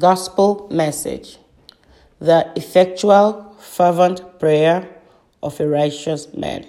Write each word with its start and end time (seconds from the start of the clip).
Gospel 0.00 0.66
message 0.70 1.36
The 2.20 2.50
effectual, 2.56 3.54
fervent 3.58 4.38
prayer 4.38 4.88
of 5.42 5.60
a 5.60 5.68
righteous 5.68 6.32
man. 6.32 6.64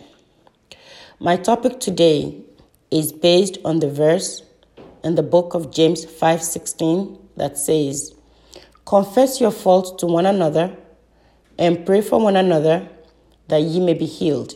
My 1.17 1.38
topic 1.38 1.80
today 1.80 2.42
is 2.90 3.14
based 3.14 3.58
on 3.64 3.80
the 3.80 3.90
verse 3.90 4.44
in 5.02 5.16
the 5.16 5.24
book 5.24 5.54
of 5.54 5.72
James 5.72 6.04
5:16 6.04 7.20
that 7.38 7.58
says, 7.58 8.14
"Confess 8.84 9.39
your 9.39 9.55
faults 9.63 9.91
to 10.00 10.07
one 10.07 10.25
another 10.25 10.75
and 11.57 11.86
pray 11.86 12.02
for 12.02 12.20
one 12.20 12.36
another 12.36 12.89
that 13.48 13.61
ye 13.61 13.79
may 13.79 13.93
be 13.93 14.07
healed." 14.07 14.55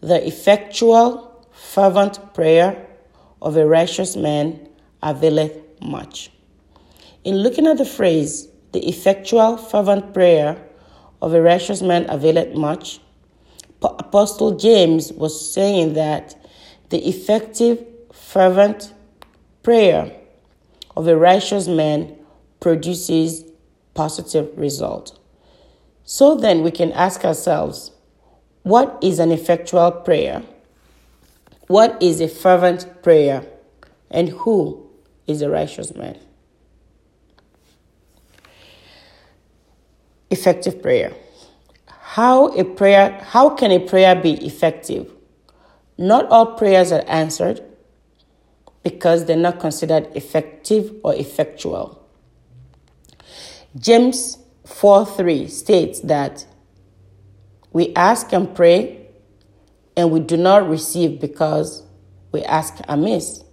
The 0.00 0.24
effectual, 0.24 1.06
fervent 1.50 2.34
prayer 2.34 2.86
of 3.42 3.56
a 3.56 3.66
righteous 3.66 4.14
man 4.14 4.68
availeth 5.02 5.56
much. 5.80 6.30
In 7.22 7.36
looking 7.36 7.66
at 7.66 7.78
the 7.78 7.84
phrase, 7.84 8.48
the 8.72 8.88
effectual, 8.88 9.56
fervent 9.56 10.14
prayer 10.14 10.56
of 11.20 11.34
a 11.34 11.42
righteous 11.42 11.82
man 11.82 12.06
availeth 12.08 12.54
much, 12.54 13.00
Apostle 13.82 14.56
James 14.56 15.12
was 15.12 15.52
saying 15.52 15.94
that 15.94 16.34
the 16.88 17.06
effective, 17.06 17.84
fervent 18.12 18.92
prayer 19.62 20.12
of 20.96 21.06
a 21.06 21.16
righteous 21.16 21.68
man 21.68 22.16
produces 22.58 23.44
positive 23.94 24.50
result. 24.56 25.18
So 26.04 26.34
then 26.34 26.62
we 26.62 26.70
can 26.70 26.92
ask 26.92 27.24
ourselves, 27.24 27.92
what 28.62 28.98
is 29.02 29.18
an 29.18 29.30
effectual 29.30 29.90
prayer? 29.92 30.42
What 31.68 32.02
is 32.02 32.20
a 32.20 32.28
fervent 32.28 33.02
prayer? 33.02 33.44
And 34.10 34.30
who 34.30 34.90
is 35.26 35.40
a 35.42 35.50
righteous 35.50 35.94
man? 35.94 36.18
Effective 40.30 40.82
prayer. 40.82 41.12
How 41.86 42.48
a 42.48 42.64
prayer 42.64 43.20
how 43.28 43.50
can 43.50 43.70
a 43.70 43.78
prayer 43.78 44.14
be 44.14 44.32
effective? 44.44 45.10
Not 45.98 46.26
all 46.26 46.54
prayers 46.56 46.92
are 46.92 47.04
answered 47.06 47.62
because 48.82 49.26
they're 49.26 49.36
not 49.36 49.60
considered 49.60 50.08
effective 50.16 50.92
or 51.04 51.14
effectual. 51.14 52.00
James 53.78 54.38
4 54.64 55.06
3 55.06 55.46
states 55.48 56.00
that 56.00 56.46
we 57.72 57.94
ask 57.94 58.32
and 58.32 58.54
pray 58.54 59.00
and 59.96 60.10
we 60.10 60.20
do 60.20 60.36
not 60.36 60.68
receive 60.68 61.20
because 61.20 61.82
we 62.32 62.42
ask 62.44 62.78
amiss, 62.88 63.44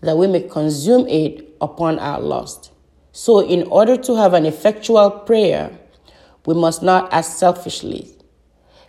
that 0.00 0.16
we 0.16 0.26
may 0.26 0.42
consume 0.42 1.06
it 1.06 1.54
upon 1.60 1.98
our 1.98 2.20
lust. 2.20 2.72
So, 3.12 3.40
in 3.40 3.64
order 3.64 3.96
to 3.96 4.16
have 4.16 4.34
an 4.34 4.46
effectual 4.46 5.10
prayer, 5.10 5.78
we 6.46 6.54
must 6.54 6.82
not 6.82 7.12
act 7.12 7.26
selfishly. 7.26 8.08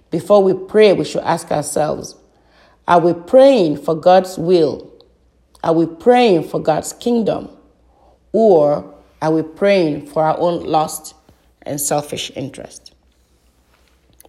Before 0.10 0.44
we 0.44 0.54
pray, 0.54 0.94
we 0.94 1.06
should 1.06 1.24
ask 1.24 1.52
ourselves 1.52 2.16
Are 2.88 3.00
we 3.00 3.14
praying 3.14 3.78
for 3.78 3.96
God's 3.96 4.38
will? 4.38 4.88
Are 5.64 5.74
we 5.74 5.86
praying 5.86 6.48
for 6.48 6.60
God's 6.60 6.94
kingdom? 6.94 7.50
Or 8.34 8.94
are 9.22 9.32
we 9.32 9.44
praying 9.44 10.08
for 10.08 10.24
our 10.24 10.38
own 10.40 10.64
lust 10.64 11.14
and 11.62 11.80
selfish 11.80 12.32
interest? 12.36 12.94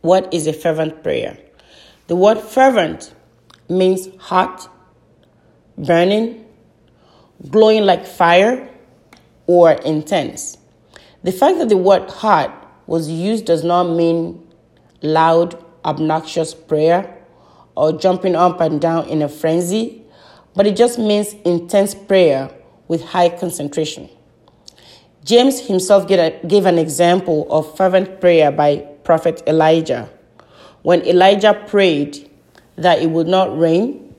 What 0.02 0.32
is 0.34 0.46
a 0.46 0.52
fervent 0.52 1.02
prayer? 1.02 1.38
The 2.08 2.16
word 2.16 2.38
fervent 2.38 3.14
means 3.68 4.08
hot, 4.18 4.68
burning, 5.78 6.44
glowing 7.48 7.84
like 7.84 8.06
fire, 8.06 8.68
or 9.46 9.72
intense. 9.72 10.58
The 11.22 11.32
fact 11.32 11.58
that 11.58 11.68
the 11.68 11.76
word 11.76 12.10
hot 12.10 12.61
was 12.92 13.08
used 13.08 13.46
does 13.46 13.64
not 13.64 13.84
mean 13.84 14.46
loud, 15.00 15.56
obnoxious 15.82 16.52
prayer 16.52 17.16
or 17.74 17.90
jumping 17.90 18.36
up 18.36 18.60
and 18.60 18.82
down 18.82 19.08
in 19.08 19.22
a 19.22 19.28
frenzy, 19.30 20.02
but 20.54 20.66
it 20.66 20.76
just 20.76 20.98
means 20.98 21.32
intense 21.46 21.94
prayer 21.94 22.50
with 22.88 23.02
high 23.02 23.30
concentration. 23.30 24.10
James 25.24 25.58
himself 25.60 26.06
gave 26.06 26.66
an 26.66 26.76
example 26.76 27.46
of 27.50 27.74
fervent 27.78 28.20
prayer 28.20 28.52
by 28.52 28.76
prophet 29.04 29.42
Elijah. 29.46 30.10
When 30.82 31.00
Elijah 31.06 31.64
prayed 31.66 32.28
that 32.76 33.00
it 33.00 33.08
would 33.08 33.26
not 33.26 33.58
rain, 33.58 34.14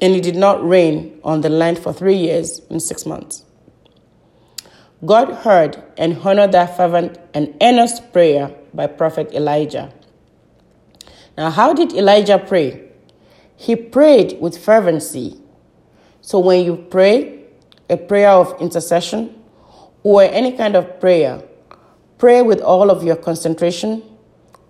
and 0.00 0.14
it 0.14 0.22
did 0.22 0.36
not 0.36 0.64
rain 0.64 1.18
on 1.24 1.40
the 1.40 1.48
land 1.48 1.80
for 1.80 1.92
three 1.92 2.16
years 2.16 2.60
and 2.70 2.80
six 2.80 3.04
months. 3.04 3.44
God 5.04 5.30
heard 5.30 5.82
and 5.96 6.16
honored 6.18 6.52
that 6.52 6.76
fervent 6.76 7.18
and 7.34 7.56
earnest 7.60 8.12
prayer 8.12 8.54
by 8.72 8.86
prophet 8.86 9.32
Elijah. 9.32 9.92
Now, 11.36 11.50
how 11.50 11.72
did 11.72 11.92
Elijah 11.92 12.38
pray? 12.38 12.88
He 13.56 13.74
prayed 13.74 14.38
with 14.40 14.56
fervency. 14.56 15.40
So, 16.20 16.38
when 16.38 16.64
you 16.64 16.76
pray 16.88 17.46
a 17.90 17.96
prayer 17.96 18.30
of 18.30 18.60
intercession 18.60 19.42
or 20.04 20.22
any 20.22 20.52
kind 20.52 20.76
of 20.76 21.00
prayer, 21.00 21.42
pray 22.18 22.42
with 22.42 22.60
all 22.60 22.88
of 22.88 23.02
your 23.02 23.16
concentration. 23.16 24.04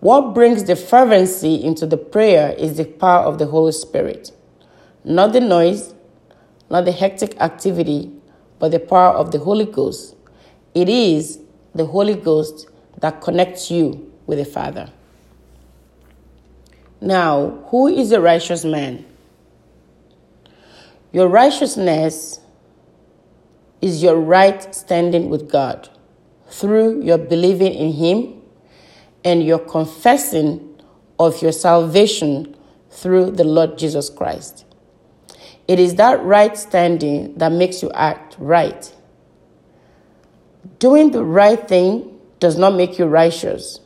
What 0.00 0.32
brings 0.32 0.64
the 0.64 0.76
fervency 0.76 1.62
into 1.62 1.84
the 1.84 1.98
prayer 1.98 2.54
is 2.56 2.78
the 2.78 2.86
power 2.86 3.22
of 3.22 3.38
the 3.38 3.46
Holy 3.46 3.72
Spirit, 3.72 4.32
not 5.04 5.34
the 5.34 5.40
noise, 5.40 5.92
not 6.70 6.86
the 6.86 6.92
hectic 6.92 7.38
activity, 7.38 8.10
but 8.58 8.70
the 8.70 8.80
power 8.80 9.12
of 9.12 9.30
the 9.30 9.38
Holy 9.38 9.66
Ghost 9.66 10.16
it 10.74 10.88
is 10.88 11.38
the 11.74 11.86
Holy 11.86 12.14
Ghost 12.14 12.68
that 12.98 13.20
connects 13.20 13.70
you 13.70 14.12
with 14.26 14.38
the 14.38 14.44
Father. 14.44 14.90
Now, 17.00 17.64
who 17.66 17.88
is 17.88 18.12
a 18.12 18.20
righteous 18.20 18.64
man? 18.64 19.04
Your 21.12 21.28
righteousness 21.28 22.40
is 23.80 24.02
your 24.02 24.16
right 24.16 24.74
standing 24.74 25.28
with 25.28 25.50
God 25.50 25.88
through 26.48 27.02
your 27.02 27.18
believing 27.18 27.74
in 27.74 27.92
Him 27.92 28.40
and 29.24 29.44
your 29.44 29.58
confessing 29.58 30.80
of 31.18 31.42
your 31.42 31.52
salvation 31.52 32.56
through 32.90 33.32
the 33.32 33.44
Lord 33.44 33.76
Jesus 33.78 34.08
Christ. 34.08 34.64
It 35.68 35.78
is 35.78 35.96
that 35.96 36.22
right 36.22 36.56
standing 36.56 37.34
that 37.38 37.52
makes 37.52 37.82
you 37.82 37.90
act 37.92 38.36
right 38.38 38.94
Doing 40.82 41.12
the 41.12 41.22
right 41.22 41.68
thing 41.68 42.18
does 42.40 42.58
not 42.58 42.74
make 42.74 42.98
you 42.98 43.04
righteous. 43.04 43.78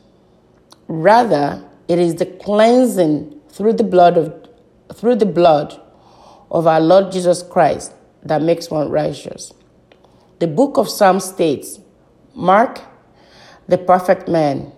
Rather, 0.87 1.63
it 1.87 1.99
is 1.99 2.15
the 2.15 2.25
cleansing 2.25 3.39
through 3.49 3.73
the 3.73 3.83
blood 3.83 4.17
of 4.17 4.33
through 4.95 5.17
the 5.17 5.27
blood 5.27 5.79
of 6.49 6.65
our 6.65 6.79
Lord 6.79 7.11
Jesus 7.11 7.43
Christ 7.43 7.93
that 8.23 8.41
makes 8.41 8.71
one 8.71 8.89
righteous. 8.89 9.53
The 10.39 10.47
book 10.47 10.77
of 10.77 10.89
Psalms 10.89 11.25
states, 11.25 11.79
Mark 12.33 12.81
the 13.67 13.77
perfect 13.77 14.27
man, 14.27 14.71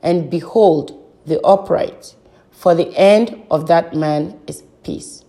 and 0.00 0.28
behold 0.28 0.92
the 1.24 1.40
upright, 1.40 2.14
for 2.50 2.74
the 2.74 2.94
end 2.94 3.42
of 3.50 3.68
that 3.68 3.94
man 3.94 4.38
is 4.46 4.62
peace. 4.82 5.24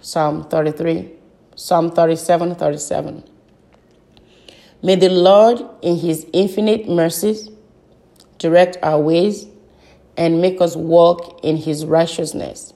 Psalm 0.00 0.48
33, 0.48 1.10
Psalm 1.56 1.90
37, 1.90 2.54
37. 2.54 3.35
May 4.82 4.96
the 4.96 5.08
Lord, 5.08 5.62
in 5.82 5.96
His 5.98 6.26
infinite 6.32 6.88
mercies, 6.88 7.48
direct 8.38 8.76
our 8.82 9.00
ways 9.00 9.46
and 10.16 10.40
make 10.40 10.60
us 10.60 10.76
walk 10.76 11.40
in 11.42 11.56
His 11.56 11.84
righteousness, 11.84 12.72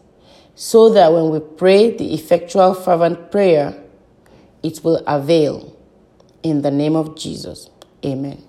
so 0.54 0.90
that 0.90 1.12
when 1.12 1.30
we 1.30 1.40
pray 1.40 1.96
the 1.96 2.12
effectual, 2.14 2.74
fervent 2.74 3.30
prayer, 3.30 3.80
it 4.62 4.82
will 4.84 5.02
avail. 5.06 5.76
In 6.42 6.62
the 6.62 6.70
name 6.70 6.96
of 6.96 7.16
Jesus, 7.16 7.70
amen. 8.04 8.42